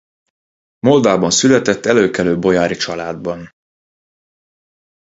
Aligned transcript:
Moldvában 0.79 1.29
született 1.31 1.85
előkelő 1.85 2.39
bojári 2.39 2.75
családban. 2.75 3.49